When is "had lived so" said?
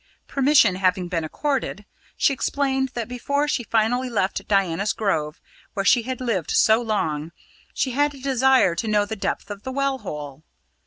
6.01-6.81